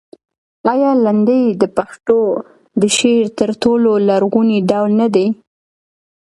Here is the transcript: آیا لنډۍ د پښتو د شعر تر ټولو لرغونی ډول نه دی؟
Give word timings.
آیا 0.71 0.91
لنډۍ 1.05 1.43
د 1.61 1.63
پښتو 1.77 2.17
د 2.81 2.83
شعر 2.97 3.25
تر 3.39 3.49
ټولو 3.63 3.91
لرغونی 4.07 4.59
ډول 4.69 4.91
نه 5.01 5.07
دی؟ 5.15 5.27